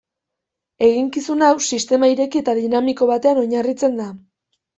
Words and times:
Eginkizun 0.87 1.45
hau 1.47 1.51
sistema 1.65 2.09
ireki 2.15 2.41
eta 2.41 2.57
dinamiko 2.61 3.11
batean 3.13 3.43
oinarritzen 3.45 4.03
da. 4.03 4.11